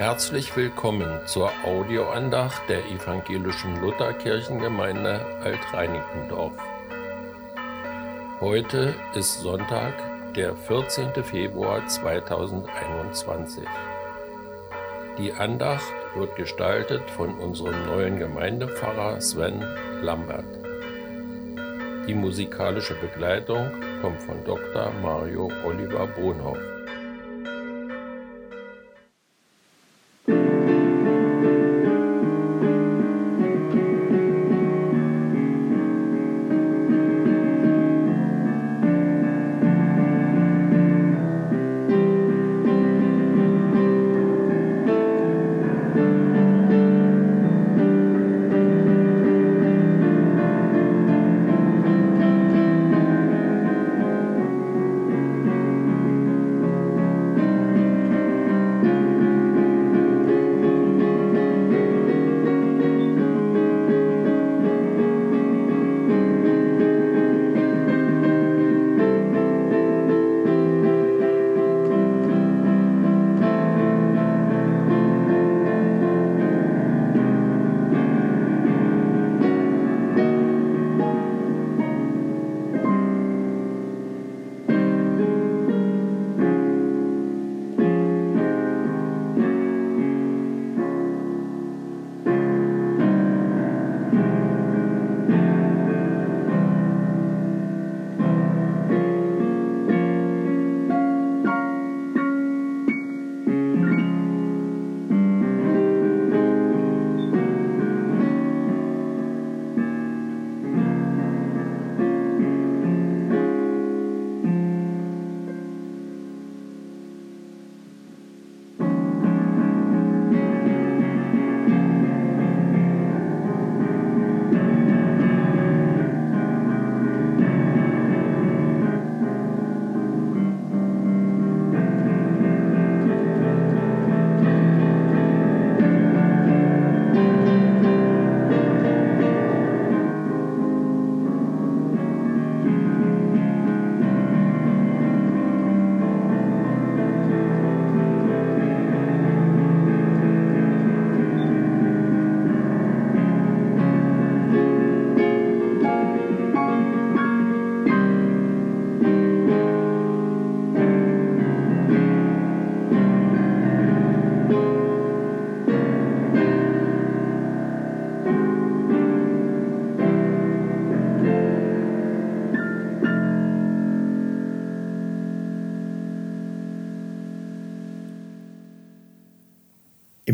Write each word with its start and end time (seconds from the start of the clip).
Herzlich 0.00 0.56
willkommen 0.56 1.20
zur 1.26 1.52
Audioandacht 1.62 2.62
der 2.70 2.86
evangelischen 2.86 3.82
Lutherkirchengemeinde 3.82 5.20
Alt-Reinickendorf. 5.44 6.54
Heute 8.40 8.94
ist 9.14 9.42
Sonntag, 9.42 9.92
der 10.34 10.56
14. 10.56 11.22
Februar 11.22 11.86
2021. 11.86 13.62
Die 15.18 15.34
Andacht 15.34 15.92
wird 16.14 16.34
gestaltet 16.34 17.02
von 17.10 17.36
unserem 17.36 17.84
neuen 17.84 18.18
Gemeindepfarrer 18.18 19.20
Sven 19.20 19.62
Lambert. 20.00 20.46
Die 22.08 22.14
musikalische 22.14 22.94
Begleitung 22.94 23.70
kommt 24.00 24.22
von 24.22 24.42
Dr. 24.46 24.92
Mario 25.02 25.52
Oliver 25.62 26.06
Bonhoff. 26.06 26.79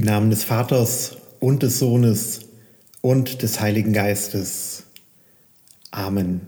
Namen 0.07 0.31
des 0.31 0.45
Vaters 0.45 1.17
und 1.41 1.65
des 1.65 1.81
Sohnes 1.81 2.41
und 3.01 3.43
des 3.43 3.61
Heiligen 3.61 3.93
Geistes. 3.93 4.85
Amen. 5.91 6.43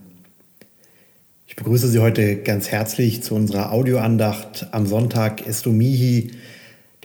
Ich 1.49 1.57
begrüße 1.57 1.89
Sie 1.89 1.99
heute 1.99 2.37
ganz 2.37 2.69
herzlich 2.69 3.25
zu 3.25 3.35
unserer 3.35 3.73
Audioandacht 3.73 4.69
am 4.71 4.87
Sonntag 4.87 5.45
Estomihi, 5.45 6.31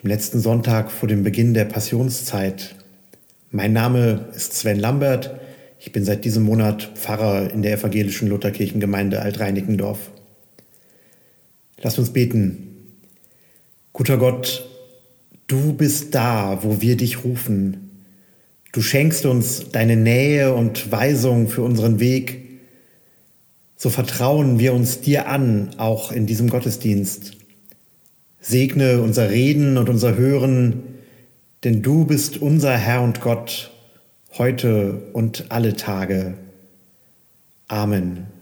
dem 0.01 0.07
letzten 0.07 0.39
Sonntag 0.39 0.91
vor 0.91 1.09
dem 1.09 1.23
Beginn 1.23 1.55
der 1.55 1.65
Passionszeit. 1.65 2.75
Mein 3.49 3.73
Name 3.73 4.29
ist 4.35 4.53
Sven 4.53 4.79
Lambert. 4.79 5.39
Ich 5.79 5.91
bin 5.91 6.05
seit 6.05 6.23
diesem 6.23 6.43
Monat 6.43 6.91
Pfarrer 6.93 7.51
in 7.51 7.63
der 7.63 7.73
evangelischen 7.73 8.29
Lutherkirchengemeinde 8.29 9.23
Alt-Reinickendorf. 9.23 10.11
Lasst 11.81 11.97
uns 11.97 12.13
beten. 12.13 12.67
Guter 13.91 14.17
Gott, 14.17 14.69
Du 15.53 15.71
bist 15.71 16.15
da, 16.15 16.63
wo 16.63 16.81
wir 16.81 16.97
dich 16.97 17.23
rufen. 17.23 17.91
Du 18.71 18.81
schenkst 18.81 19.27
uns 19.27 19.69
deine 19.69 19.95
Nähe 19.95 20.51
und 20.51 20.91
Weisung 20.91 21.47
für 21.47 21.61
unseren 21.61 21.99
Weg. 21.99 22.59
So 23.75 23.91
vertrauen 23.91 24.57
wir 24.57 24.73
uns 24.73 25.01
dir 25.01 25.27
an, 25.27 25.69
auch 25.77 26.11
in 26.11 26.25
diesem 26.25 26.49
Gottesdienst. 26.49 27.33
Segne 28.39 28.99
unser 29.03 29.29
Reden 29.29 29.77
und 29.77 29.89
unser 29.89 30.17
Hören, 30.17 30.81
denn 31.63 31.83
du 31.83 32.05
bist 32.05 32.41
unser 32.41 32.75
Herr 32.75 33.03
und 33.03 33.21
Gott, 33.21 33.71
heute 34.39 35.03
und 35.13 35.45
alle 35.49 35.75
Tage. 35.75 36.33
Amen. 37.67 38.32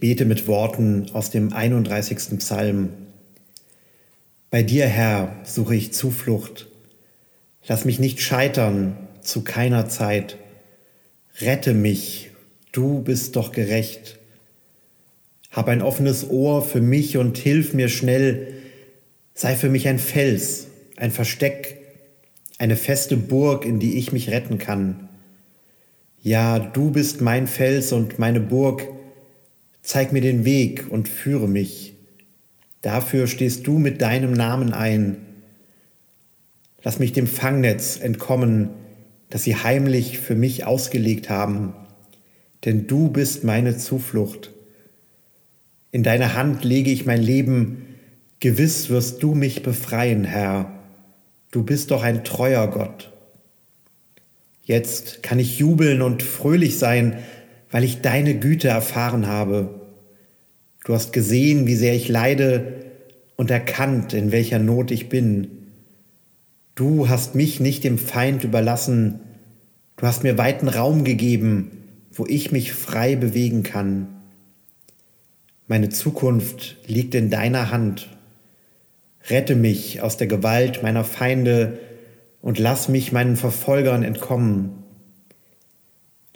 Bete 0.00 0.24
mit 0.24 0.48
Worten 0.48 1.10
aus 1.12 1.30
dem 1.30 1.52
31. 1.52 2.38
Psalm. 2.38 2.88
Bei 4.50 4.62
dir, 4.62 4.86
Herr, 4.86 5.36
suche 5.44 5.76
ich 5.76 5.92
Zuflucht. 5.92 6.68
Lass 7.66 7.84
mich 7.84 8.00
nicht 8.00 8.20
scheitern 8.20 8.96
zu 9.20 9.44
keiner 9.44 9.88
Zeit. 9.88 10.38
Rette 11.40 11.74
mich, 11.74 12.30
du 12.72 13.02
bist 13.02 13.36
doch 13.36 13.52
gerecht. 13.52 14.18
Hab 15.50 15.68
ein 15.68 15.82
offenes 15.82 16.30
Ohr 16.30 16.64
für 16.64 16.80
mich 16.80 17.18
und 17.18 17.36
hilf 17.36 17.74
mir 17.74 17.88
schnell. 17.88 18.54
Sei 19.34 19.54
für 19.54 19.68
mich 19.68 19.86
ein 19.86 19.98
Fels, 19.98 20.68
ein 20.96 21.10
Versteck, 21.10 21.78
eine 22.58 22.76
feste 22.76 23.16
Burg, 23.16 23.64
in 23.66 23.78
die 23.78 23.98
ich 23.98 24.12
mich 24.12 24.30
retten 24.30 24.58
kann. 24.58 25.08
Ja, 26.22 26.58
du 26.58 26.90
bist 26.90 27.20
mein 27.20 27.46
Fels 27.46 27.92
und 27.92 28.18
meine 28.18 28.40
Burg, 28.40 28.86
Zeig 29.92 30.12
mir 30.12 30.20
den 30.20 30.44
Weg 30.44 30.86
und 30.88 31.08
führe 31.08 31.48
mich. 31.48 31.94
Dafür 32.80 33.26
stehst 33.26 33.66
du 33.66 33.80
mit 33.80 34.00
deinem 34.00 34.32
Namen 34.32 34.72
ein. 34.72 35.16
Lass 36.84 37.00
mich 37.00 37.12
dem 37.12 37.26
Fangnetz 37.26 37.98
entkommen, 37.98 38.70
das 39.30 39.42
sie 39.42 39.56
heimlich 39.56 40.20
für 40.20 40.36
mich 40.36 40.64
ausgelegt 40.64 41.28
haben, 41.28 41.72
denn 42.64 42.86
du 42.86 43.08
bist 43.08 43.42
meine 43.42 43.78
Zuflucht. 43.78 44.52
In 45.90 46.04
deine 46.04 46.36
Hand 46.36 46.62
lege 46.62 46.92
ich 46.92 47.04
mein 47.04 47.20
Leben, 47.20 47.96
gewiss 48.38 48.90
wirst 48.90 49.24
du 49.24 49.34
mich 49.34 49.64
befreien, 49.64 50.22
Herr. 50.22 50.70
Du 51.50 51.64
bist 51.64 51.90
doch 51.90 52.04
ein 52.04 52.22
treuer 52.22 52.70
Gott. 52.70 53.12
Jetzt 54.62 55.24
kann 55.24 55.40
ich 55.40 55.58
jubeln 55.58 56.00
und 56.00 56.22
fröhlich 56.22 56.78
sein, 56.78 57.18
weil 57.72 57.82
ich 57.82 58.02
deine 58.02 58.38
Güte 58.38 58.68
erfahren 58.68 59.26
habe. 59.26 59.79
Du 60.84 60.94
hast 60.94 61.12
gesehen, 61.12 61.66
wie 61.66 61.74
sehr 61.74 61.94
ich 61.94 62.08
leide 62.08 62.84
und 63.36 63.50
erkannt, 63.50 64.12
in 64.12 64.32
welcher 64.32 64.58
Not 64.58 64.90
ich 64.90 65.08
bin. 65.08 65.48
Du 66.74 67.08
hast 67.08 67.34
mich 67.34 67.60
nicht 67.60 67.84
dem 67.84 67.98
Feind 67.98 68.44
überlassen, 68.44 69.20
du 69.96 70.06
hast 70.06 70.22
mir 70.22 70.38
weiten 70.38 70.68
Raum 70.68 71.04
gegeben, 71.04 71.70
wo 72.12 72.26
ich 72.26 72.52
mich 72.52 72.72
frei 72.72 73.16
bewegen 73.16 73.62
kann. 73.62 74.08
Meine 75.66 75.90
Zukunft 75.90 76.76
liegt 76.86 77.14
in 77.14 77.30
deiner 77.30 77.70
Hand. 77.70 78.08
Rette 79.28 79.54
mich 79.54 80.00
aus 80.02 80.16
der 80.16 80.26
Gewalt 80.26 80.82
meiner 80.82 81.04
Feinde 81.04 81.78
und 82.42 82.58
lass 82.58 82.88
mich 82.88 83.12
meinen 83.12 83.36
Verfolgern 83.36 84.02
entkommen. 84.02 84.70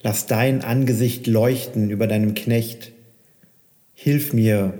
Lass 0.02 0.26
dein 0.26 0.62
Angesicht 0.62 1.26
leuchten 1.26 1.90
über 1.90 2.06
deinem 2.06 2.34
Knecht. 2.34 2.93
Hilf 3.94 4.32
mir 4.32 4.74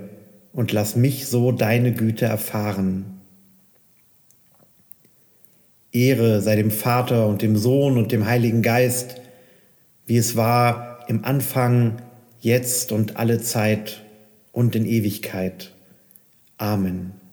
und 0.53 0.71
lass 0.71 0.95
mich 0.95 1.27
so 1.27 1.51
deine 1.51 1.93
Güte 1.93 2.25
erfahren. 2.25 3.21
Ehre 5.91 6.41
sei 6.41 6.55
dem 6.55 6.71
Vater 6.71 7.27
und 7.27 7.41
dem 7.41 7.55
Sohn 7.55 7.97
und 7.97 8.11
dem 8.11 8.25
Heiligen 8.25 8.61
Geist, 8.61 9.21
wie 10.05 10.17
es 10.17 10.35
war 10.35 11.05
im 11.07 11.23
Anfang, 11.23 12.01
jetzt 12.39 12.91
und 12.91 13.17
alle 13.17 13.41
Zeit 13.41 14.03
und 14.51 14.75
in 14.75 14.85
Ewigkeit. 14.85 15.73
Amen. 16.57 17.24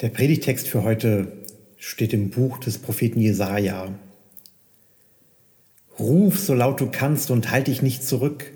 Der 0.00 0.08
Predigtext 0.08 0.66
für 0.66 0.82
heute 0.82 1.30
steht 1.76 2.14
im 2.14 2.30
Buch 2.30 2.56
des 2.56 2.78
Propheten 2.78 3.20
Jesaja. 3.20 3.98
Ruf 5.98 6.38
so 6.38 6.54
laut 6.54 6.80
du 6.80 6.90
kannst 6.90 7.30
und 7.30 7.50
halt 7.50 7.66
dich 7.66 7.82
nicht 7.82 8.02
zurück. 8.02 8.50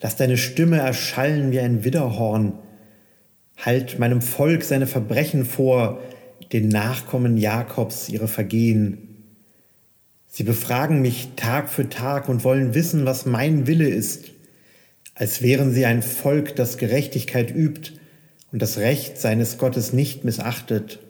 Lass 0.00 0.14
deine 0.14 0.36
Stimme 0.36 0.78
erschallen 0.78 1.50
wie 1.50 1.58
ein 1.58 1.82
Widderhorn. 1.82 2.52
Halt 3.56 3.98
meinem 3.98 4.22
Volk 4.22 4.62
seine 4.62 4.86
Verbrechen 4.86 5.44
vor, 5.44 6.00
den 6.52 6.68
Nachkommen 6.68 7.36
Jakobs 7.36 8.08
ihre 8.08 8.28
Vergehen. 8.28 9.24
Sie 10.28 10.44
befragen 10.44 11.02
mich 11.02 11.30
Tag 11.34 11.68
für 11.68 11.88
Tag 11.88 12.28
und 12.28 12.44
wollen 12.44 12.74
wissen, 12.74 13.06
was 13.06 13.26
mein 13.26 13.66
Wille 13.66 13.88
ist, 13.88 14.30
als 15.16 15.42
wären 15.42 15.72
sie 15.72 15.84
ein 15.84 16.02
Volk, 16.02 16.54
das 16.54 16.78
Gerechtigkeit 16.78 17.52
übt 17.52 17.94
und 18.54 18.62
das 18.62 18.78
Recht 18.78 19.18
seines 19.18 19.58
Gottes 19.58 19.92
nicht 19.92 20.22
missachtet. 20.22 21.00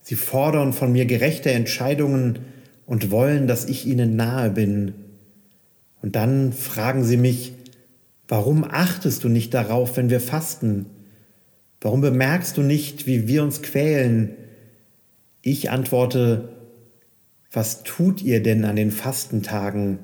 Sie 0.00 0.14
fordern 0.14 0.72
von 0.72 0.90
mir 0.90 1.04
gerechte 1.04 1.50
Entscheidungen 1.50 2.38
und 2.86 3.10
wollen, 3.10 3.46
dass 3.46 3.66
ich 3.66 3.86
ihnen 3.86 4.16
nahe 4.16 4.48
bin. 4.48 4.94
Und 6.00 6.16
dann 6.16 6.54
fragen 6.54 7.04
sie 7.04 7.18
mich, 7.18 7.52
warum 8.26 8.64
achtest 8.64 9.22
du 9.22 9.28
nicht 9.28 9.52
darauf, 9.52 9.98
wenn 9.98 10.08
wir 10.08 10.18
fasten? 10.18 10.86
Warum 11.82 12.00
bemerkst 12.00 12.56
du 12.56 12.62
nicht, 12.62 13.06
wie 13.06 13.28
wir 13.28 13.42
uns 13.42 13.60
quälen? 13.60 14.30
Ich 15.42 15.68
antworte, 15.68 16.48
was 17.52 17.82
tut 17.82 18.22
ihr 18.22 18.42
denn 18.42 18.64
an 18.64 18.76
den 18.76 18.92
Fastentagen? 18.92 19.98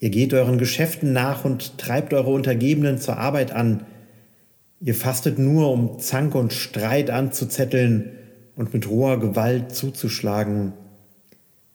Ihr 0.00 0.10
geht 0.10 0.34
euren 0.34 0.58
Geschäften 0.58 1.12
nach 1.12 1.44
und 1.44 1.78
treibt 1.78 2.12
eure 2.12 2.30
Untergebenen 2.30 2.98
zur 2.98 3.18
Arbeit 3.18 3.52
an, 3.52 3.86
Ihr 4.80 4.94
fastet 4.94 5.38
nur, 5.38 5.72
um 5.72 5.98
Zank 5.98 6.34
und 6.34 6.52
Streit 6.52 7.10
anzuzetteln 7.10 8.12
und 8.54 8.72
mit 8.72 8.88
roher 8.88 9.18
Gewalt 9.18 9.74
zuzuschlagen. 9.74 10.72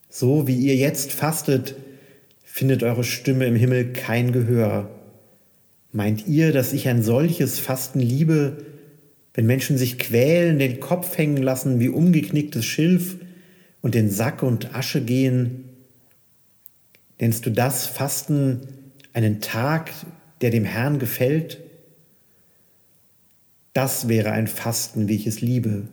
So 0.09 0.47
wie 0.47 0.55
ihr 0.55 0.75
jetzt 0.75 1.11
fastet, 1.11 1.75
findet 2.43 2.83
eure 2.83 3.03
Stimme 3.03 3.45
im 3.45 3.55
Himmel 3.55 3.93
kein 3.93 4.31
Gehör. 4.31 4.89
Meint 5.91 6.27
ihr, 6.27 6.53
dass 6.53 6.71
ich 6.71 6.87
ein 6.87 7.03
solches 7.03 7.59
Fasten 7.59 7.99
liebe, 7.99 8.57
wenn 9.33 9.45
Menschen 9.45 9.77
sich 9.77 9.97
quälen, 9.99 10.59
den 10.59 10.79
Kopf 10.79 11.17
hängen 11.17 11.41
lassen 11.41 11.79
wie 11.79 11.89
umgeknicktes 11.89 12.63
Schilf 12.63 13.17
und 13.81 13.95
in 13.95 14.09
Sack 14.09 14.43
und 14.43 14.75
Asche 14.75 15.01
gehen? 15.01 15.65
Nennst 17.19 17.45
du 17.45 17.49
das 17.49 17.85
Fasten 17.85 18.61
einen 19.13 19.41
Tag, 19.41 19.91
der 20.41 20.51
dem 20.51 20.63
Herrn 20.63 20.99
gefällt? 20.99 21.59
Das 23.73 24.07
wäre 24.07 24.31
ein 24.31 24.47
Fasten, 24.47 25.07
wie 25.07 25.15
ich 25.15 25.27
es 25.27 25.41
liebe. 25.41 25.87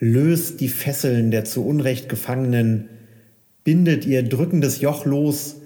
Löst 0.00 0.60
die 0.60 0.68
Fesseln 0.68 1.30
der 1.30 1.44
zu 1.44 1.64
Unrecht 1.64 2.08
Gefangenen, 2.08 2.88
bindet 3.64 4.04
ihr 4.04 4.22
drückendes 4.22 4.80
Joch 4.80 5.04
los, 5.04 5.56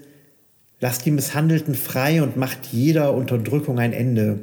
lasst 0.79 1.05
die 1.05 1.11
Misshandelten 1.11 1.75
frei 1.75 2.21
und 2.21 2.37
macht 2.37 2.67
jeder 2.71 3.13
Unterdrückung 3.13 3.79
ein 3.79 3.93
Ende. 3.93 4.39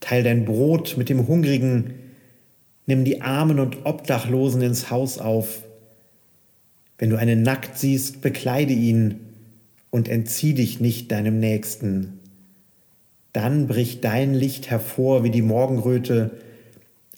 Teil 0.00 0.22
dein 0.22 0.44
Brot 0.44 0.96
mit 0.96 1.08
dem 1.08 1.26
Hungrigen, 1.26 1.94
nimm 2.86 3.04
die 3.04 3.22
Armen 3.22 3.58
und 3.58 3.84
Obdachlosen 3.84 4.62
ins 4.62 4.90
Haus 4.90 5.18
auf. 5.18 5.62
Wenn 6.98 7.10
du 7.10 7.16
einen 7.16 7.42
nackt 7.42 7.78
siehst, 7.78 8.22
bekleide 8.22 8.72
ihn 8.72 9.20
und 9.90 10.08
entzieh 10.08 10.54
dich 10.54 10.80
nicht 10.80 11.10
deinem 11.10 11.40
Nächsten. 11.40 12.15
Dann 13.36 13.66
bricht 13.66 14.02
dein 14.02 14.32
Licht 14.32 14.70
hervor 14.70 15.22
wie 15.22 15.30
die 15.30 15.42
Morgenröte, 15.42 16.30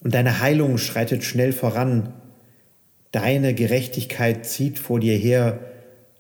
und 0.02 0.14
deine 0.14 0.40
Heilung 0.40 0.76
schreitet 0.76 1.22
schnell 1.22 1.52
voran. 1.52 2.12
Deine 3.12 3.54
Gerechtigkeit 3.54 4.44
zieht 4.44 4.80
vor 4.80 4.98
dir 4.98 5.16
her, 5.16 5.60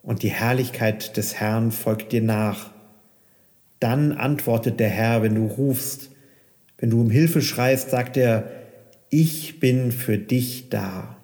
und 0.04 0.22
die 0.22 0.30
Herrlichkeit 0.30 1.16
des 1.16 1.40
Herrn 1.40 1.72
folgt 1.72 2.12
dir 2.12 2.22
nach. 2.22 2.70
Dann 3.80 4.12
antwortet 4.12 4.78
der 4.78 4.88
Herr, 4.88 5.24
wenn 5.24 5.34
du 5.34 5.46
rufst, 5.46 6.12
wenn 6.78 6.90
du 6.90 7.00
um 7.00 7.10
Hilfe 7.10 7.42
schreist, 7.42 7.90
sagt 7.90 8.16
er, 8.16 8.52
ich 9.10 9.58
bin 9.58 9.90
für 9.90 10.16
dich 10.16 10.68
da. 10.68 11.17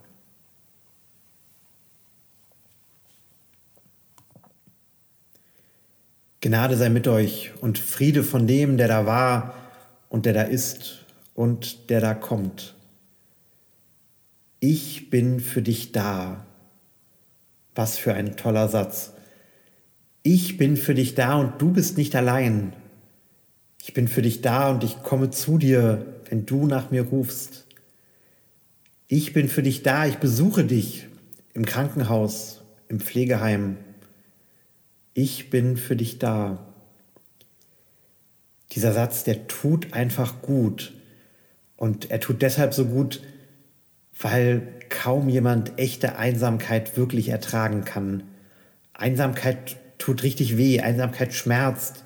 Gnade 6.45 6.77
sei 6.77 6.91
mit 6.91 7.09
euch 7.09 7.53
und 7.63 7.79
Friede 7.79 8.23
von 8.23 8.47
dem, 8.47 8.77
der 8.77 8.87
da 8.87 9.07
war 9.07 9.55
und 10.11 10.27
der 10.27 10.35
da 10.35 10.43
ist 10.43 11.07
und 11.33 11.89
der 11.89 12.03
da 12.03 12.13
kommt. 12.13 12.75
Ich 14.61 15.09
bin 15.09 15.41
für 15.41 15.63
dich 15.63 15.93
da. 15.93 16.45
Was 17.75 17.97
für 17.97 18.13
ein 18.13 18.37
toller 18.37 18.69
Satz. 18.69 19.15
Ich 20.23 20.59
bin 20.59 20.77
für 20.77 20.93
dich 20.93 21.15
da 21.15 21.37
und 21.37 21.63
du 21.63 21.73
bist 21.73 21.97
nicht 21.97 22.15
allein. 22.15 22.75
Ich 23.81 23.95
bin 23.95 24.07
für 24.07 24.21
dich 24.21 24.43
da 24.43 24.69
und 24.69 24.85
ich 24.85 25.03
komme 25.03 25.31
zu 25.31 25.57
dir, 25.57 26.21
wenn 26.29 26.45
du 26.45 26.67
nach 26.67 26.91
mir 26.91 27.05
rufst. 27.05 27.65
Ich 29.09 29.33
bin 29.33 29.49
für 29.49 29.63
dich 29.63 29.83
da, 29.83 30.05
ich 30.05 30.17
besuche 30.17 30.67
dich 30.67 31.07
im 31.55 31.65
Krankenhaus, 31.65 32.61
im 32.89 33.01
Pflegeheim, 33.01 33.79
ich 35.15 35.49
bin 35.49 35.77
für 35.77 35.97
dich 35.97 36.19
da. 36.19 36.59
Dieser 38.73 38.93
Satz, 38.93 39.23
der 39.25 39.47
tut 39.47 39.93
einfach 39.93 40.43
gut. 40.43 40.93
Und 41.77 42.11
er 42.11 42.21
tut 42.21 42.43
deshalb 42.43 42.75
so 42.75 42.87
gut, 42.87 43.23
weil 44.21 44.67
kaum 44.89 45.29
jemand 45.29 45.79
echte 45.79 46.17
Einsamkeit 46.17 46.97
wirklich 46.97 47.29
ertragen 47.29 47.85
kann. 47.85 48.25
Einsamkeit 48.93 49.77
tut 49.99 50.23
richtig 50.23 50.57
weh, 50.57 50.81
Einsamkeit 50.81 51.33
schmerzt, 51.33 52.05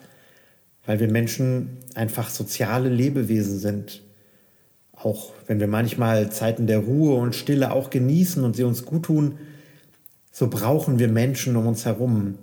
weil 0.85 1.01
wir 1.01 1.11
Menschen 1.11 1.79
einfach 1.95 2.31
soziale 2.31 2.89
Lebewesen 2.89 3.59
sind. 3.59 4.03
Auch 4.93 5.33
wenn 5.47 5.61
wir 5.61 5.69
manchmal 5.69 6.31
Zeiten 6.31 6.67
der 6.67 6.81
Ruhe 6.81 7.15
und 7.17 7.35
Stille 7.35 7.73
auch 7.73 7.91
genießen 7.91 8.43
und 8.43 8.57
sie 8.57 8.65
uns 8.65 8.85
gut 8.85 9.05
tun, 9.05 9.39
so 10.33 10.49
brauchen 10.49 10.99
wir 10.99 11.09
Menschen 11.09 11.57
um 11.57 11.67
uns 11.67 11.85
herum. 11.85 12.39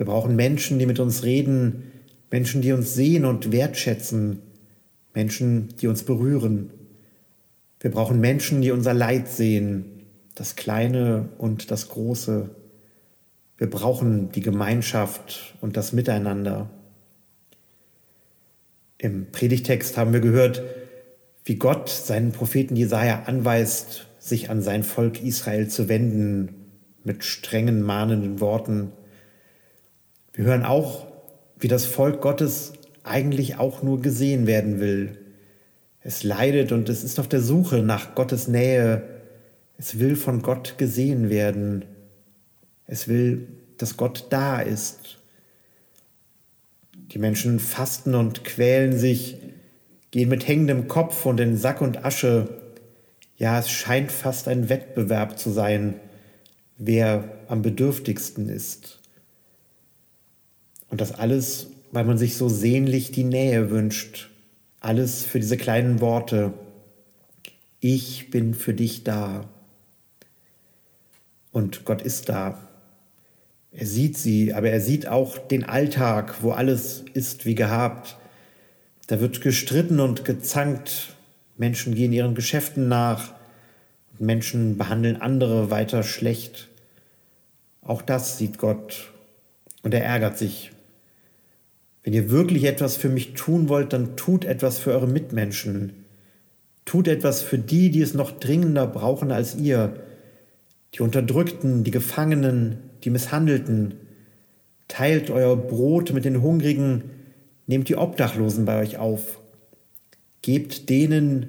Wir 0.00 0.06
brauchen 0.06 0.34
Menschen, 0.34 0.78
die 0.78 0.86
mit 0.86 0.98
uns 0.98 1.24
reden, 1.24 1.92
Menschen, 2.30 2.62
die 2.62 2.72
uns 2.72 2.94
sehen 2.94 3.26
und 3.26 3.52
wertschätzen, 3.52 4.40
Menschen, 5.12 5.74
die 5.78 5.88
uns 5.88 6.04
berühren. 6.04 6.70
Wir 7.80 7.90
brauchen 7.90 8.18
Menschen, 8.18 8.62
die 8.62 8.70
unser 8.70 8.94
Leid 8.94 9.28
sehen, 9.28 10.06
das 10.34 10.56
Kleine 10.56 11.28
und 11.36 11.70
das 11.70 11.90
Große. 11.90 12.48
Wir 13.58 13.68
brauchen 13.68 14.32
die 14.32 14.40
Gemeinschaft 14.40 15.54
und 15.60 15.76
das 15.76 15.92
Miteinander. 15.92 16.70
Im 18.96 19.30
Predigtext 19.32 19.98
haben 19.98 20.14
wir 20.14 20.20
gehört, 20.20 20.62
wie 21.44 21.56
Gott 21.56 21.90
seinen 21.90 22.32
Propheten 22.32 22.74
Jesaja 22.74 23.24
anweist, 23.26 24.06
sich 24.18 24.48
an 24.48 24.62
sein 24.62 24.82
Volk 24.82 25.22
Israel 25.22 25.68
zu 25.68 25.90
wenden 25.90 26.54
mit 27.04 27.22
strengen, 27.22 27.82
mahnenden 27.82 28.40
Worten. 28.40 28.92
Wir 30.40 30.46
hören 30.46 30.64
auch, 30.64 31.06
wie 31.58 31.68
das 31.68 31.84
Volk 31.84 32.22
Gottes 32.22 32.72
eigentlich 33.02 33.58
auch 33.58 33.82
nur 33.82 34.00
gesehen 34.00 34.46
werden 34.46 34.80
will. 34.80 35.18
Es 36.00 36.22
leidet 36.22 36.72
und 36.72 36.88
es 36.88 37.04
ist 37.04 37.20
auf 37.20 37.28
der 37.28 37.42
Suche 37.42 37.82
nach 37.82 38.14
Gottes 38.14 38.48
Nähe. 38.48 39.02
Es 39.76 39.98
will 39.98 40.16
von 40.16 40.40
Gott 40.40 40.78
gesehen 40.78 41.28
werden. 41.28 41.84
Es 42.86 43.06
will, 43.06 43.48
dass 43.76 43.98
Gott 43.98 44.28
da 44.30 44.62
ist. 44.62 45.18
Die 47.10 47.18
Menschen 47.18 47.60
fasten 47.60 48.14
und 48.14 48.42
quälen 48.42 48.98
sich, 48.98 49.36
gehen 50.10 50.30
mit 50.30 50.48
hängendem 50.48 50.88
Kopf 50.88 51.26
und 51.26 51.38
in 51.38 51.58
Sack 51.58 51.82
und 51.82 52.02
Asche. 52.02 52.48
Ja, 53.36 53.58
es 53.58 53.68
scheint 53.68 54.10
fast 54.10 54.48
ein 54.48 54.70
Wettbewerb 54.70 55.38
zu 55.38 55.50
sein, 55.50 55.96
wer 56.78 57.24
am 57.48 57.60
bedürftigsten 57.60 58.48
ist. 58.48 58.99
Und 60.90 61.00
das 61.00 61.12
alles, 61.12 61.68
weil 61.92 62.04
man 62.04 62.18
sich 62.18 62.36
so 62.36 62.48
sehnlich 62.48 63.12
die 63.12 63.24
Nähe 63.24 63.70
wünscht. 63.70 64.28
Alles 64.80 65.24
für 65.24 65.40
diese 65.40 65.56
kleinen 65.56 66.00
Worte. 66.00 66.52
Ich 67.80 68.30
bin 68.30 68.54
für 68.54 68.74
dich 68.74 69.04
da. 69.04 69.48
Und 71.52 71.84
Gott 71.84 72.02
ist 72.02 72.28
da. 72.28 72.58
Er 73.72 73.86
sieht 73.86 74.18
sie, 74.18 74.52
aber 74.52 74.70
er 74.70 74.80
sieht 74.80 75.06
auch 75.06 75.38
den 75.38 75.64
Alltag, 75.64 76.42
wo 76.42 76.50
alles 76.50 77.04
ist 77.14 77.46
wie 77.46 77.54
gehabt. 77.54 78.16
Da 79.06 79.20
wird 79.20 79.40
gestritten 79.40 80.00
und 80.00 80.24
gezankt. 80.24 81.14
Menschen 81.56 81.94
gehen 81.94 82.12
ihren 82.12 82.34
Geschäften 82.34 82.88
nach. 82.88 83.34
Menschen 84.18 84.76
behandeln 84.76 85.20
andere 85.20 85.70
weiter 85.70 86.02
schlecht. 86.02 86.68
Auch 87.82 88.02
das 88.02 88.38
sieht 88.38 88.58
Gott 88.58 89.12
und 89.82 89.94
er 89.94 90.04
ärgert 90.04 90.36
sich. 90.36 90.72
Wenn 92.10 92.24
ihr 92.24 92.30
wirklich 92.32 92.64
etwas 92.64 92.96
für 92.96 93.08
mich 93.08 93.34
tun 93.34 93.68
wollt, 93.68 93.92
dann 93.92 94.16
tut 94.16 94.44
etwas 94.44 94.80
für 94.80 94.90
eure 94.90 95.06
Mitmenschen. 95.06 95.92
Tut 96.84 97.06
etwas 97.06 97.40
für 97.40 97.56
die, 97.56 97.92
die 97.92 98.02
es 98.02 98.14
noch 98.14 98.32
dringender 98.32 98.88
brauchen 98.88 99.30
als 99.30 99.54
ihr. 99.54 99.94
Die 100.92 101.02
Unterdrückten, 101.02 101.84
die 101.84 101.92
Gefangenen, 101.92 102.78
die 103.04 103.10
Misshandelten. 103.10 103.94
Teilt 104.88 105.30
euer 105.30 105.56
Brot 105.56 106.12
mit 106.12 106.24
den 106.24 106.42
Hungrigen, 106.42 107.04
nehmt 107.68 107.88
die 107.88 107.94
Obdachlosen 107.94 108.64
bei 108.64 108.80
euch 108.80 108.98
auf. 108.98 109.40
Gebt 110.42 110.88
denen, 110.90 111.48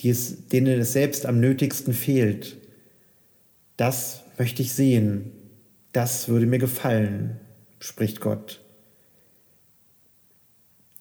die 0.00 0.08
es, 0.08 0.46
denen 0.46 0.80
es 0.80 0.94
selbst 0.94 1.26
am 1.26 1.38
nötigsten 1.38 1.92
fehlt. 1.92 2.56
Das 3.76 4.22
möchte 4.38 4.62
ich 4.62 4.72
sehen. 4.72 5.32
Das 5.92 6.30
würde 6.30 6.46
mir 6.46 6.58
gefallen, 6.58 7.38
spricht 7.78 8.22
Gott. 8.22 8.62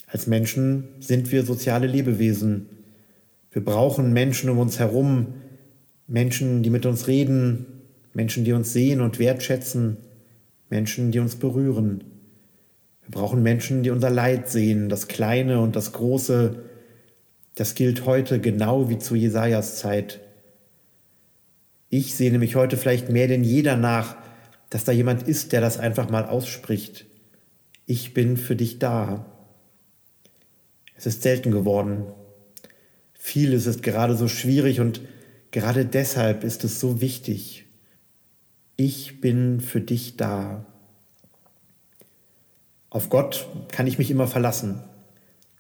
Als 0.10 0.26
Menschen 0.26 0.86
sind 1.02 1.32
wir 1.34 1.46
soziale 1.46 1.86
Lebewesen. 1.86 2.70
Wir 3.52 3.64
brauchen 3.64 4.14
Menschen 4.14 4.50
um 4.50 4.58
uns 4.58 4.80
herum, 4.80 5.34
Menschen, 6.08 6.64
die 6.64 6.70
mit 6.70 6.86
uns 6.86 7.08
reden, 7.08 7.66
Menschen, 8.14 8.46
die 8.46 8.54
uns 8.54 8.72
sehen 8.72 9.02
und 9.02 9.20
wertschätzen, 9.20 9.98
Menschen, 10.70 11.12
die 11.12 11.20
uns 11.20 11.36
berühren. 11.36 12.06
Wir 13.04 13.12
brauchen 13.12 13.44
Menschen, 13.44 13.84
die 13.84 13.90
unser 13.90 14.10
Leid 14.10 14.50
sehen, 14.50 14.88
das 14.88 15.10
Kleine 15.10 15.60
und 15.60 15.76
das 15.76 15.92
Große. 15.92 16.64
Das 17.56 17.76
gilt 17.76 18.06
heute 18.06 18.40
genau 18.40 18.90
wie 18.90 18.98
zu 18.98 19.16
Jesajas 19.16 19.78
Zeit. 19.78 20.22
Ich 21.90 22.16
sehne 22.16 22.40
mich 22.40 22.56
heute 22.56 22.78
vielleicht 22.78 23.10
mehr 23.10 23.28
denn 23.28 23.44
je 23.44 23.62
danach, 23.62 24.16
dass 24.70 24.86
da 24.86 24.94
jemand 24.94 25.24
ist, 25.24 25.52
der 25.52 25.60
das 25.60 25.78
einfach 25.78 26.10
mal 26.10 26.26
ausspricht. 26.26 27.06
Ich 27.86 28.14
bin 28.14 28.38
für 28.38 28.56
dich 28.56 28.80
da. 28.80 29.37
Es 30.98 31.06
ist 31.06 31.22
selten 31.22 31.52
geworden. 31.52 32.06
Vieles 33.14 33.68
ist 33.68 33.84
gerade 33.84 34.16
so 34.16 34.28
schwierig 34.28 34.80
und 34.80 35.02
Gerade 35.52 35.86
deshalb 35.86 36.44
ist 36.44 36.64
es 36.64 36.80
so 36.80 37.02
wichtig. 37.02 37.66
Ich 38.76 39.22
bin 39.22 39.62
für 39.62 39.82
dich 39.82 40.18
da. 40.18 40.66
Auf 42.90 43.10
Gott 43.10 43.48
kann 43.72 43.88
ich 43.88 43.98
mich 43.98 44.12
immer 44.12 44.28
verlassen. 44.28 44.84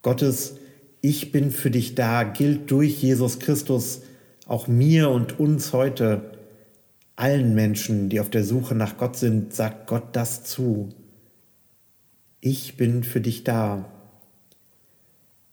Gottes 0.01 0.57
Ich 1.01 1.31
bin 1.31 1.51
für 1.51 1.71
dich 1.71 1.95
da 1.95 2.23
gilt 2.23 2.69
durch 2.69 3.01
Jesus 3.01 3.39
Christus 3.39 4.01
auch 4.45 4.67
mir 4.67 5.09
und 5.09 5.39
uns 5.39 5.73
heute, 5.73 6.31
allen 7.15 7.55
Menschen, 7.55 8.09
die 8.09 8.19
auf 8.19 8.29
der 8.29 8.43
Suche 8.43 8.75
nach 8.75 8.97
Gott 8.97 9.17
sind, 9.17 9.53
sagt 9.53 9.87
Gott 9.87 10.15
das 10.15 10.43
zu. 10.43 10.89
Ich 12.39 12.77
bin 12.77 13.03
für 13.03 13.19
dich 13.19 13.43
da. 13.43 13.91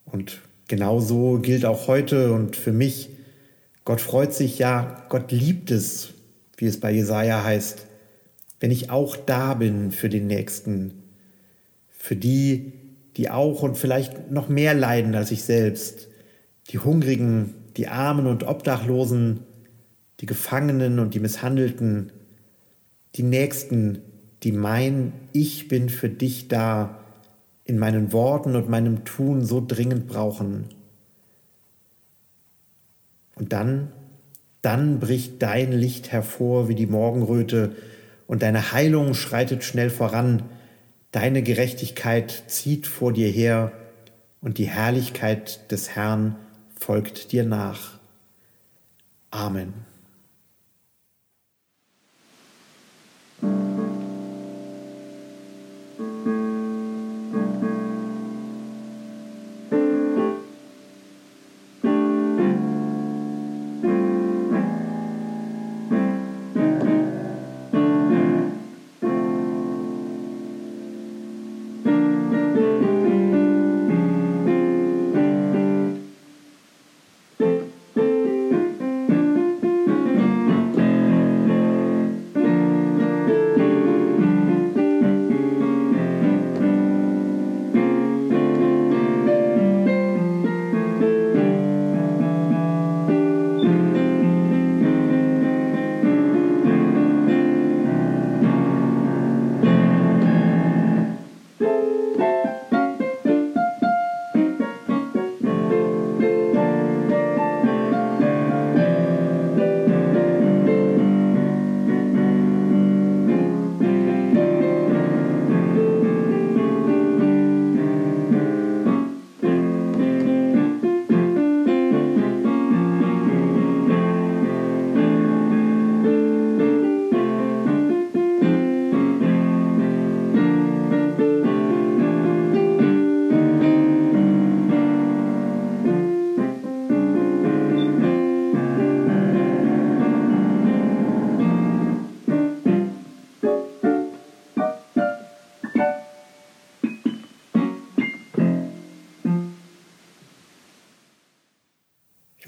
Und 0.04 0.40
genauso 0.68 1.38
gilt 1.38 1.64
auch 1.64 1.88
heute 1.88 2.32
und 2.32 2.56
für 2.56 2.73
mich, 2.73 3.11
Gott 3.84 4.00
freut 4.00 4.32
sich 4.32 4.58
ja, 4.58 5.04
Gott 5.08 5.30
liebt 5.32 5.70
es, 5.70 6.14
wie 6.56 6.66
es 6.66 6.80
bei 6.80 6.90
Jesaja 6.90 7.44
heißt, 7.44 7.87
wenn 8.61 8.70
ich 8.70 8.90
auch 8.90 9.16
da 9.16 9.54
bin 9.54 9.90
für 9.90 10.08
den 10.08 10.26
Nächsten, 10.26 11.02
für 11.90 12.16
die, 12.16 12.73
die 13.16 13.30
auch 13.30 13.62
und 13.62 13.76
vielleicht 13.76 14.31
noch 14.31 14.48
mehr 14.48 14.74
leiden 14.74 15.14
als 15.14 15.31
ich 15.31 15.44
selbst, 15.44 16.09
die 16.70 16.78
Hungrigen, 16.78 17.55
die 17.76 17.88
Armen 17.88 18.26
und 18.26 18.44
Obdachlosen, 18.44 19.40
die 20.20 20.26
Gefangenen 20.26 20.98
und 20.98 21.14
die 21.14 21.20
Misshandelten, 21.20 22.12
die 23.16 23.22
Nächsten, 23.22 24.00
die 24.42 24.52
meinen, 24.52 25.12
ich 25.33 25.68
bin 25.68 25.88
für 25.88 26.09
dich 26.09 26.48
da, 26.48 27.03
in 27.64 27.79
meinen 27.79 28.12
Worten 28.12 28.57
und 28.57 28.68
meinem 28.68 29.05
Tun 29.05 29.44
so 29.44 29.64
dringend 29.66 30.07
brauchen. 30.07 30.66
Und 33.37 33.53
dann, 33.53 33.92
dann 34.62 35.00
bricht 35.00 35.42
dein 35.42 35.72
Licht 35.72 36.12
hervor 36.12 36.68
wie 36.68 36.74
die 36.74 36.87
Morgenröte 36.87 37.74
und 38.27 38.42
deine 38.42 38.72
Heilung 38.72 39.14
schreitet 39.14 39.64
schnell 39.64 39.90
voran, 39.90 40.42
deine 41.11 41.42
Gerechtigkeit 41.42 42.44
zieht 42.46 42.87
vor 42.87 43.12
dir 43.12 43.29
her 43.29 43.72
und 44.40 44.59
die 44.59 44.68
Herrlichkeit 44.68 45.70
des 45.70 45.90
Herrn 45.90 46.37
folgt 46.79 47.33
dir 47.33 47.44
nach. 47.44 47.98
Amen. 49.31 49.93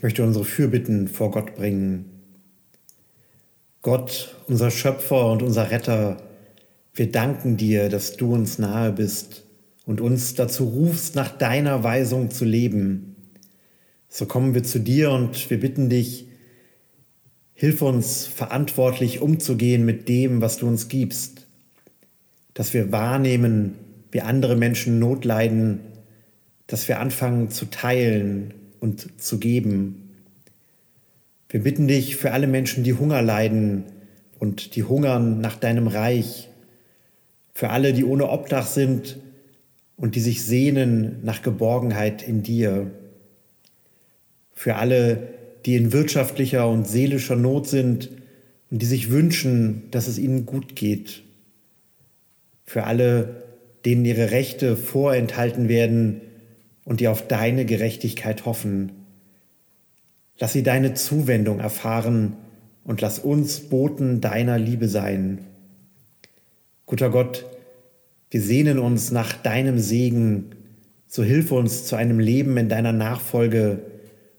Möchte 0.06 0.22
unsere 0.22 0.44
Fürbitten 0.44 1.08
vor 1.08 1.32
Gott 1.32 1.56
bringen. 1.56 2.04
Gott, 3.82 4.36
unser 4.46 4.70
Schöpfer 4.70 5.32
und 5.32 5.42
unser 5.42 5.72
Retter, 5.72 6.18
wir 6.94 7.10
danken 7.10 7.56
dir, 7.56 7.88
dass 7.88 8.16
du 8.16 8.32
uns 8.32 8.60
nahe 8.60 8.92
bist 8.92 9.42
und 9.84 10.00
uns 10.00 10.36
dazu 10.36 10.62
rufst, 10.62 11.16
nach 11.16 11.36
deiner 11.36 11.82
Weisung 11.82 12.30
zu 12.30 12.44
leben. 12.44 13.16
So 14.08 14.26
kommen 14.26 14.54
wir 14.54 14.62
zu 14.62 14.78
dir 14.78 15.10
und 15.10 15.50
wir 15.50 15.58
bitten 15.58 15.90
dich, 15.90 16.28
hilf 17.54 17.82
uns 17.82 18.28
verantwortlich 18.28 19.20
umzugehen 19.20 19.84
mit 19.84 20.08
dem, 20.08 20.40
was 20.40 20.56
du 20.56 20.68
uns 20.68 20.86
gibst, 20.86 21.48
dass 22.54 22.74
wir 22.74 22.92
wahrnehmen, 22.92 23.74
wie 24.12 24.20
andere 24.20 24.54
Menschen 24.54 25.00
Not 25.00 25.24
leiden, 25.24 25.80
dass 26.68 26.86
wir 26.86 27.00
anfangen 27.00 27.50
zu 27.50 27.64
teilen 27.64 28.54
und 28.80 29.20
zu 29.20 29.38
geben. 29.38 30.06
Wir 31.48 31.62
bitten 31.62 31.88
dich 31.88 32.16
für 32.16 32.32
alle 32.32 32.46
Menschen, 32.46 32.84
die 32.84 32.94
Hunger 32.94 33.22
leiden 33.22 33.84
und 34.38 34.74
die 34.76 34.82
hungern 34.82 35.40
nach 35.40 35.56
deinem 35.56 35.86
Reich, 35.86 36.48
für 37.54 37.70
alle, 37.70 37.92
die 37.92 38.04
ohne 38.04 38.28
Obdach 38.28 38.66
sind 38.66 39.18
und 39.96 40.14
die 40.14 40.20
sich 40.20 40.44
sehnen 40.44 41.20
nach 41.22 41.42
Geborgenheit 41.42 42.26
in 42.26 42.42
dir, 42.42 42.90
für 44.52 44.76
alle, 44.76 45.28
die 45.64 45.76
in 45.76 45.92
wirtschaftlicher 45.92 46.68
und 46.68 46.86
seelischer 46.86 47.36
Not 47.36 47.66
sind 47.66 48.10
und 48.70 48.82
die 48.82 48.86
sich 48.86 49.10
wünschen, 49.10 49.84
dass 49.90 50.08
es 50.08 50.18
ihnen 50.18 50.44
gut 50.44 50.76
geht, 50.76 51.22
für 52.64 52.84
alle, 52.84 53.42
denen 53.84 54.04
ihre 54.04 54.32
Rechte 54.32 54.76
vorenthalten 54.76 55.68
werden 55.68 56.20
und 56.86 57.00
die 57.00 57.08
auf 57.08 57.28
deine 57.28 57.66
Gerechtigkeit 57.66 58.46
hoffen. 58.46 58.92
Lass 60.38 60.54
sie 60.54 60.62
deine 60.62 60.94
Zuwendung 60.94 61.60
erfahren 61.60 62.36
und 62.84 63.00
lass 63.00 63.18
uns 63.18 63.60
Boten 63.60 64.22
deiner 64.22 64.58
Liebe 64.58 64.88
sein. 64.88 65.40
Guter 66.86 67.10
Gott, 67.10 67.44
wir 68.30 68.40
sehnen 68.40 68.78
uns 68.78 69.10
nach 69.10 69.32
deinem 69.32 69.78
Segen, 69.78 70.52
so 71.08 71.24
hilf 71.24 71.50
uns 71.50 71.86
zu 71.86 71.96
einem 71.96 72.20
Leben 72.20 72.56
in 72.56 72.68
deiner 72.68 72.92
Nachfolge 72.92 73.80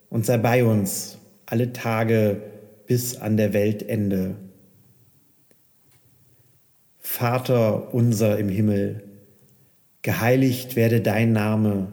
und 0.08 0.24
sei 0.24 0.38
bei 0.38 0.64
uns 0.64 1.18
alle 1.44 1.74
Tage 1.74 2.40
bis 2.86 3.16
an 3.18 3.36
der 3.36 3.52
Weltende. 3.52 4.36
Vater 6.98 7.92
unser 7.92 8.38
im 8.38 8.48
Himmel, 8.48 9.02
geheiligt 10.00 10.76
werde 10.76 11.02
dein 11.02 11.32
Name 11.32 11.92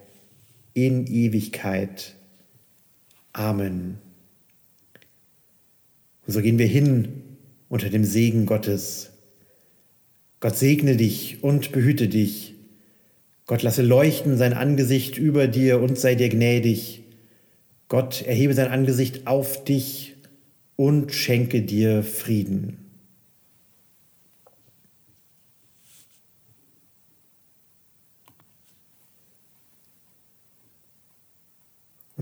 in 0.73 1.07
Ewigkeit. 1.07 2.15
Amen. 3.33 3.97
Und 6.25 6.33
so 6.33 6.41
gehen 6.41 6.59
wir 6.59 6.67
hin 6.67 7.23
unter 7.69 7.89
dem 7.89 8.03
Segen 8.03 8.45
Gottes. 8.45 9.11
Gott 10.39 10.57
segne 10.57 10.95
dich 10.97 11.43
und 11.43 11.71
behüte 11.71 12.07
dich. 12.07 12.55
Gott 13.45 13.63
lasse 13.63 13.81
leuchten 13.81 14.37
sein 14.37 14.53
Angesicht 14.53 15.17
über 15.17 15.47
dir 15.47 15.81
und 15.81 15.97
sei 15.97 16.15
dir 16.15 16.29
gnädig. 16.29 17.03
Gott 17.87 18.21
erhebe 18.21 18.53
sein 18.53 18.69
Angesicht 18.69 19.27
auf 19.27 19.63
dich 19.63 20.15
und 20.77 21.11
schenke 21.11 21.61
dir 21.61 22.03
Frieden. 22.03 22.80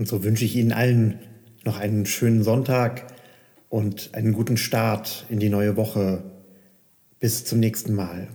Und 0.00 0.06
so 0.06 0.24
wünsche 0.24 0.46
ich 0.46 0.56
Ihnen 0.56 0.72
allen 0.72 1.18
noch 1.62 1.78
einen 1.78 2.06
schönen 2.06 2.42
Sonntag 2.42 3.08
und 3.68 4.14
einen 4.14 4.32
guten 4.32 4.56
Start 4.56 5.26
in 5.28 5.40
die 5.40 5.50
neue 5.50 5.76
Woche. 5.76 6.22
Bis 7.18 7.44
zum 7.44 7.60
nächsten 7.60 7.92
Mal. 7.92 8.28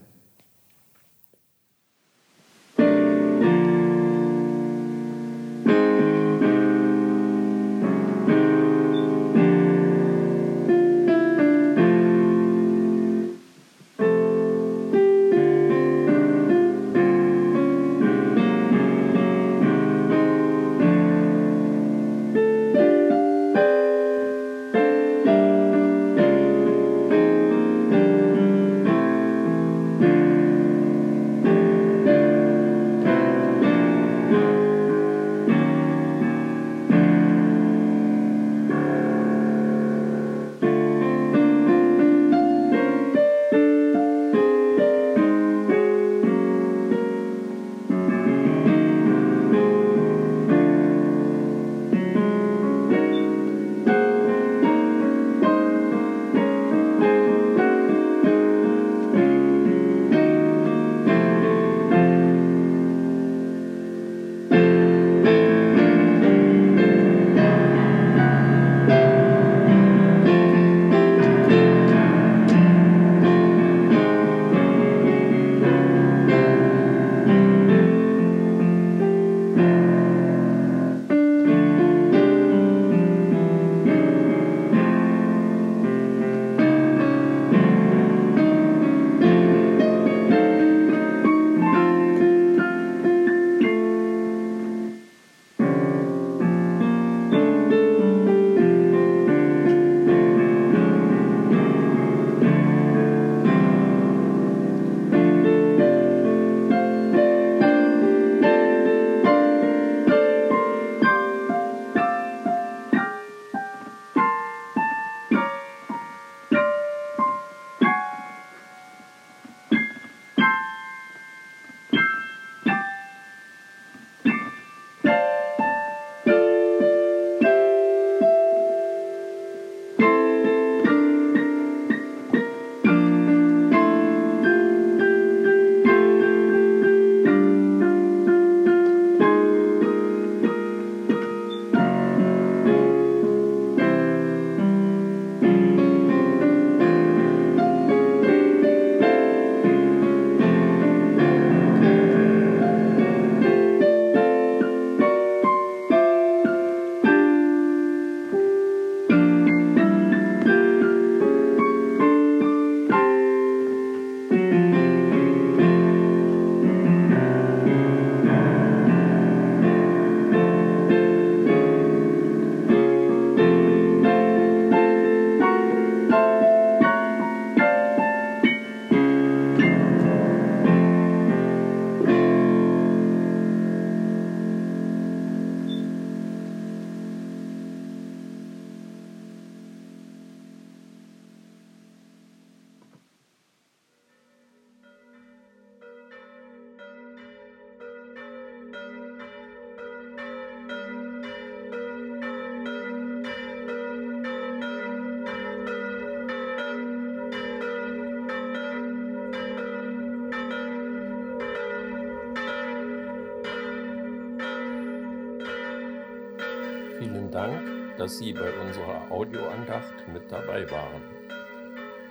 Dank, 217.36 217.98
dass 217.98 218.18
Sie 218.18 218.32
bei 218.32 218.50
unserer 218.62 219.12
Audioandacht 219.12 220.08
mit 220.14 220.32
dabei 220.32 220.72
waren. 220.72 221.02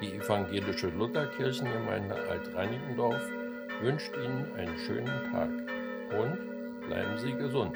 Die 0.02 0.12
evangelische 0.16 0.88
Lutherkirchengemeinde 0.88 2.14
Alt-Reinickendorf 2.28 3.22
wünscht 3.80 4.14
Ihnen 4.22 4.52
einen 4.54 4.76
schönen 4.80 5.32
Tag 5.32 5.48
und 6.20 6.86
bleiben 6.86 7.16
Sie 7.16 7.32
gesund. 7.32 7.74